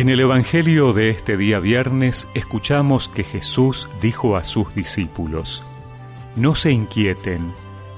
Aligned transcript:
En 0.00 0.08
el 0.08 0.20
Evangelio 0.20 0.94
de 0.94 1.10
este 1.10 1.36
día 1.36 1.58
viernes 1.58 2.26
escuchamos 2.32 3.10
que 3.10 3.22
Jesús 3.22 3.86
dijo 4.00 4.34
a 4.34 4.44
sus 4.44 4.74
discípulos, 4.74 5.62
No 6.36 6.54
se 6.54 6.72
inquieten, 6.72 7.52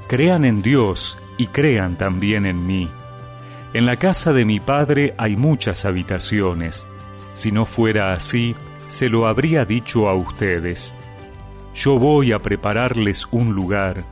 crean 0.09 0.45
en 0.45 0.62
Dios 0.62 1.17
y 1.38 1.47
crean 1.47 1.97
también 1.97 2.44
en 2.44 2.67
mí. 2.67 2.88
En 3.72 3.87
la 3.87 3.99
casa 3.99 4.33
de 4.33 4.44
mi 4.44 4.58
Padre 4.58 5.15
hay 5.17 5.37
muchas 5.37 5.85
habitaciones. 5.85 6.88
Si 7.35 7.53
no 7.53 7.67
fuera 7.67 8.15
así, 8.15 8.57
se 8.89 9.08
lo 9.08 9.29
habría 9.29 9.65
dicho 9.65 10.08
a 10.08 10.15
ustedes. 10.16 10.97
Yo 11.72 12.01
voy 12.01 12.33
a 12.33 12.40
prepararles 12.40 13.29
un 13.30 13.54
lugar, 13.54 14.03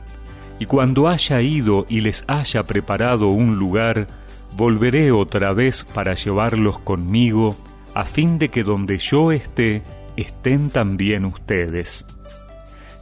y 0.59 0.65
cuando 0.65 1.09
haya 1.09 1.41
ido 1.41 1.85
y 1.89 1.99
les 1.99 2.23
haya 2.29 2.63
preparado 2.63 3.27
un 3.27 3.57
lugar, 3.57 4.07
volveré 4.55 5.11
otra 5.11 5.51
vez 5.51 5.83
para 5.83 6.13
llevarlos 6.13 6.79
conmigo, 6.79 7.57
a 7.93 8.05
fin 8.05 8.37
de 8.39 8.49
que 8.49 8.63
donde 8.63 8.97
yo 8.97 9.31
esté, 9.31 9.83
estén 10.15 10.69
también 10.69 11.25
ustedes. 11.25 12.05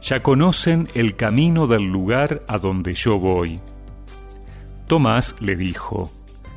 Ya 0.02 0.22
conocen 0.22 0.88
el 0.94 1.16
camino 1.16 1.66
del 1.66 1.84
lugar 1.84 2.42
a 2.48 2.58
donde 2.58 2.94
yo 2.94 3.18
voy. 3.18 3.60
Tomás 4.86 5.36
le 5.40 5.56
dijo, 5.56 6.10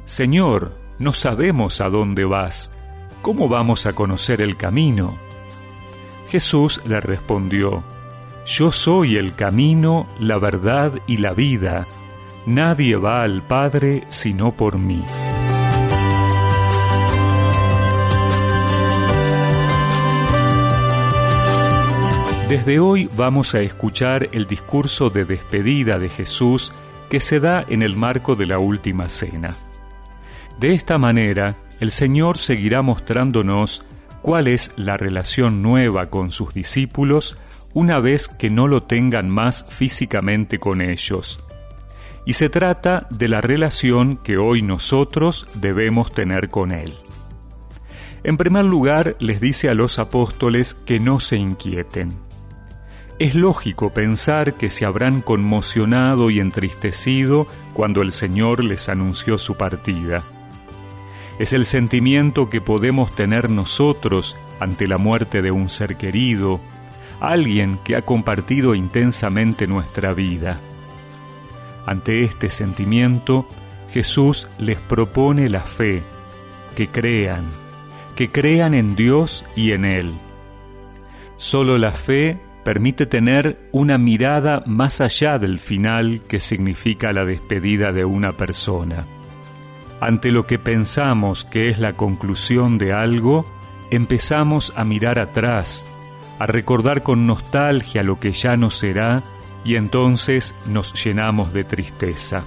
Señor, 0.05 0.73
no 0.99 1.13
sabemos 1.13 1.81
a 1.81 1.89
dónde 1.89 2.25
vas, 2.25 2.73
¿cómo 3.21 3.49
vamos 3.49 3.85
a 3.85 3.93
conocer 3.93 4.41
el 4.41 4.57
camino? 4.57 5.17
Jesús 6.29 6.81
le 6.85 6.99
respondió, 6.99 7.83
Yo 8.45 8.71
soy 8.71 9.17
el 9.17 9.35
camino, 9.35 10.07
la 10.19 10.37
verdad 10.37 10.93
y 11.05 11.17
la 11.17 11.33
vida, 11.33 11.87
nadie 12.45 12.95
va 12.95 13.23
al 13.23 13.43
Padre 13.43 14.03
sino 14.09 14.51
por 14.51 14.79
mí. 14.79 15.03
Desde 22.65 22.79
hoy 22.79 23.09
vamos 23.17 23.55
a 23.55 23.59
escuchar 23.59 24.29
el 24.31 24.45
discurso 24.45 25.09
de 25.09 25.25
despedida 25.25 25.99
de 25.99 26.07
Jesús 26.07 26.71
que 27.09 27.19
se 27.19 27.41
da 27.41 27.65
en 27.67 27.81
el 27.81 27.97
marco 27.97 28.37
de 28.37 28.45
la 28.45 28.57
última 28.57 29.09
cena. 29.09 29.53
De 30.61 30.73
esta 30.73 30.97
manera, 30.97 31.55
el 31.81 31.91
Señor 31.91 32.37
seguirá 32.37 32.81
mostrándonos 32.81 33.83
cuál 34.21 34.47
es 34.47 34.71
la 34.77 34.95
relación 34.95 35.61
nueva 35.61 36.09
con 36.09 36.31
sus 36.31 36.53
discípulos 36.53 37.37
una 37.73 37.99
vez 37.99 38.29
que 38.29 38.49
no 38.49 38.69
lo 38.69 38.81
tengan 38.81 39.29
más 39.29 39.65
físicamente 39.67 40.57
con 40.57 40.79
ellos. 40.79 41.43
Y 42.25 42.31
se 42.31 42.47
trata 42.47 43.07
de 43.09 43.27
la 43.27 43.41
relación 43.41 44.15
que 44.15 44.37
hoy 44.37 44.61
nosotros 44.61 45.47
debemos 45.55 46.13
tener 46.13 46.47
con 46.47 46.71
Él. 46.71 46.93
En 48.23 48.37
primer 48.37 48.63
lugar, 48.63 49.17
les 49.19 49.41
dice 49.41 49.67
a 49.67 49.73
los 49.73 49.99
apóstoles 49.99 50.75
que 50.75 51.01
no 51.01 51.19
se 51.19 51.35
inquieten 51.35 52.13
es 53.23 53.35
lógico 53.35 53.89
pensar 53.89 54.55
que 54.55 54.69
se 54.69 54.83
habrán 54.83 55.21
conmocionado 55.21 56.29
y 56.29 56.41
entristecido 56.41 57.47
cuando 57.71 58.01
el 58.01 58.11
Señor 58.11 58.65
les 58.65 58.89
anunció 58.89 59.37
su 59.37 59.55
partida. 59.55 60.25
Es 61.39 61.53
el 61.53 61.63
sentimiento 61.63 62.49
que 62.49 62.59
podemos 62.59 63.15
tener 63.15 63.49
nosotros 63.49 64.35
ante 64.59 64.89
la 64.89 64.97
muerte 64.97 65.41
de 65.41 65.51
un 65.51 65.69
ser 65.69 65.95
querido, 65.95 66.59
alguien 67.21 67.79
que 67.85 67.95
ha 67.95 68.01
compartido 68.01 68.75
intensamente 68.75 69.67
nuestra 69.67 70.13
vida. 70.13 70.59
Ante 71.85 72.25
este 72.25 72.49
sentimiento, 72.49 73.47
Jesús 73.93 74.49
les 74.57 74.79
propone 74.79 75.47
la 75.47 75.61
fe, 75.61 76.03
que 76.75 76.89
crean, 76.89 77.45
que 78.17 78.29
crean 78.29 78.73
en 78.73 78.97
Dios 78.97 79.45
y 79.55 79.71
en 79.71 79.85
Él. 79.85 80.11
Solo 81.37 81.77
la 81.77 81.93
fe 81.93 82.37
permite 82.63 83.05
tener 83.05 83.57
una 83.71 83.97
mirada 83.97 84.63
más 84.65 85.01
allá 85.01 85.37
del 85.39 85.59
final 85.59 86.21
que 86.27 86.39
significa 86.39 87.13
la 87.13 87.25
despedida 87.25 87.91
de 87.91 88.05
una 88.05 88.37
persona. 88.37 89.05
Ante 89.99 90.31
lo 90.31 90.45
que 90.45 90.59
pensamos 90.59 91.43
que 91.45 91.69
es 91.69 91.79
la 91.79 91.93
conclusión 91.93 92.77
de 92.77 92.93
algo, 92.93 93.45
empezamos 93.91 94.73
a 94.75 94.83
mirar 94.83 95.19
atrás, 95.19 95.85
a 96.39 96.45
recordar 96.45 97.03
con 97.03 97.27
nostalgia 97.27 98.03
lo 98.03 98.19
que 98.19 98.31
ya 98.31 98.57
no 98.57 98.69
será 98.69 99.23
y 99.63 99.75
entonces 99.75 100.55
nos 100.65 100.93
llenamos 101.03 101.53
de 101.53 101.63
tristeza. 101.63 102.43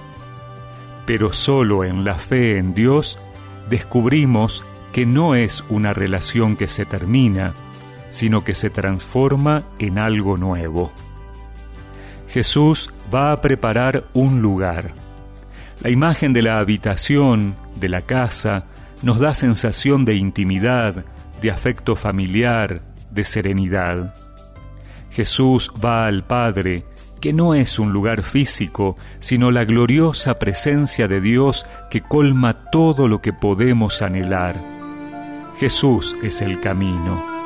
Pero 1.05 1.33
solo 1.33 1.83
en 1.83 2.03
la 2.03 2.15
fe 2.15 2.57
en 2.57 2.73
Dios 2.73 3.19
descubrimos 3.69 4.63
que 4.91 5.05
no 5.05 5.35
es 5.35 5.63
una 5.69 5.93
relación 5.93 6.55
que 6.55 6.67
se 6.67 6.85
termina, 6.85 7.53
sino 8.09 8.43
que 8.43 8.53
se 8.53 8.69
transforma 8.69 9.63
en 9.79 9.97
algo 9.97 10.37
nuevo. 10.37 10.91
Jesús 12.27 12.91
va 13.13 13.31
a 13.31 13.41
preparar 13.41 14.05
un 14.13 14.41
lugar. 14.41 14.93
La 15.81 15.89
imagen 15.89 16.33
de 16.33 16.41
la 16.41 16.59
habitación, 16.59 17.55
de 17.75 17.89
la 17.89 18.01
casa, 18.01 18.65
nos 19.03 19.19
da 19.19 19.33
sensación 19.33 20.05
de 20.05 20.15
intimidad, 20.15 21.05
de 21.41 21.51
afecto 21.51 21.95
familiar, 21.95 22.81
de 23.11 23.23
serenidad. 23.23 24.15
Jesús 25.11 25.71
va 25.83 26.07
al 26.07 26.23
Padre, 26.23 26.83
que 27.21 27.33
no 27.33 27.55
es 27.55 27.79
un 27.79 27.93
lugar 27.93 28.23
físico, 28.23 28.95
sino 29.19 29.51
la 29.51 29.65
gloriosa 29.65 30.37
presencia 30.37 31.07
de 31.07 31.21
Dios 31.21 31.65
que 31.89 32.01
colma 32.01 32.69
todo 32.71 33.07
lo 33.07 33.21
que 33.21 33.33
podemos 33.33 34.01
anhelar. 34.01 34.55
Jesús 35.59 36.15
es 36.21 36.41
el 36.41 36.59
camino 36.59 37.36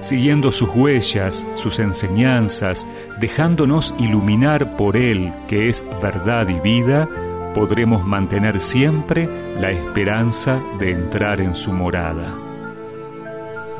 siguiendo 0.00 0.52
sus 0.52 0.70
huellas, 0.70 1.46
sus 1.54 1.78
enseñanzas, 1.78 2.86
dejándonos 3.18 3.94
iluminar 3.98 4.76
por 4.76 4.96
Él, 4.96 5.32
que 5.48 5.68
es 5.68 5.84
verdad 6.02 6.48
y 6.48 6.60
vida, 6.60 7.08
podremos 7.54 8.04
mantener 8.04 8.60
siempre 8.60 9.28
la 9.58 9.70
esperanza 9.70 10.60
de 10.78 10.92
entrar 10.92 11.40
en 11.40 11.54
su 11.54 11.72
morada. 11.72 12.36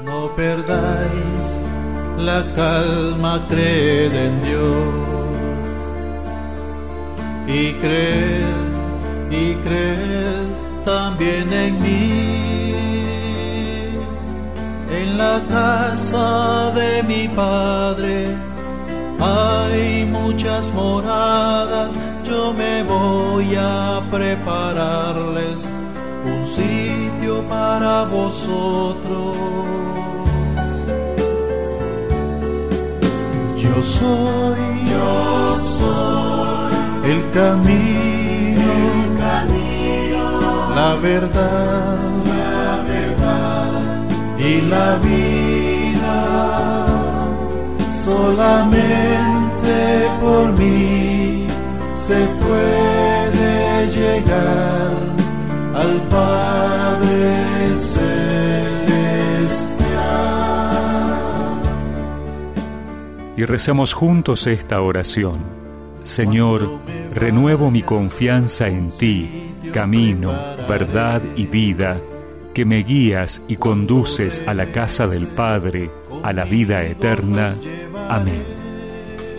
No 0.04 0.34
perdáis 0.34 1.56
la 2.18 2.52
calma, 2.54 3.44
creed 3.48 4.12
en 4.14 4.40
Dios 4.42 5.10
y 7.46 7.72
creed 7.74 8.70
y 9.30 9.54
creed 9.56 10.46
también 10.84 11.52
en 11.52 11.82
mí 11.82 12.19
la 15.20 15.38
casa 15.56 16.72
de 16.80 17.02
mi 17.02 17.28
padre 17.28 18.14
hay 19.20 20.06
muchas 20.06 20.72
moradas, 20.72 21.92
yo 22.28 22.54
me 22.60 22.82
voy 22.84 23.54
a 23.54 24.00
prepararles 24.10 25.58
un 26.32 26.42
sitio 26.46 27.34
para 27.54 28.04
vosotros. 28.04 29.36
Yo 33.62 33.76
soy, 33.98 34.62
yo 34.92 35.58
soy 35.78 37.10
el 37.12 37.20
camino, 37.38 38.68
el 39.04 39.18
camino 39.26 40.24
la 40.74 40.94
verdad 40.94 42.29
y 44.50 44.60
la 44.62 44.96
vida 44.96 46.18
solamente 47.90 49.74
por 50.20 50.52
mí 50.58 51.46
se 51.94 52.26
puede 52.44 53.88
llegar 53.88 54.90
al 55.74 56.02
Padre 56.08 57.74
Celestial. 57.74 58.10
Y 63.36 63.44
recemos 63.44 63.92
juntos 63.92 64.46
esta 64.48 64.80
oración. 64.80 65.38
Señor, 66.02 66.80
renuevo 67.14 67.70
mi 67.70 67.82
confianza 67.82 68.66
en 68.68 68.90
ti, 68.90 69.54
camino, 69.72 70.32
verdad 70.68 71.22
y 71.36 71.46
vida 71.46 72.00
que 72.54 72.64
me 72.64 72.82
guías 72.82 73.42
y 73.48 73.56
conduces 73.56 74.42
a 74.46 74.54
la 74.54 74.66
casa 74.66 75.06
del 75.06 75.26
Padre, 75.26 75.90
a 76.22 76.32
la 76.32 76.44
vida 76.44 76.84
eterna. 76.84 77.54
Amén. 78.08 78.44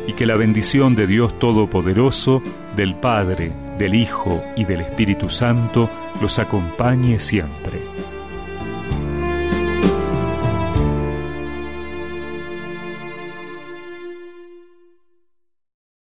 Y 0.07 0.13
que 0.13 0.25
la 0.25 0.35
bendición 0.35 0.95
de 0.95 1.07
Dios 1.07 1.37
Todopoderoso, 1.37 2.41
del 2.75 2.95
Padre, 2.95 3.51
del 3.77 3.95
Hijo 3.95 4.43
y 4.55 4.65
del 4.65 4.81
Espíritu 4.81 5.29
Santo 5.29 5.89
los 6.21 6.39
acompañe 6.39 7.19
siempre. 7.19 7.60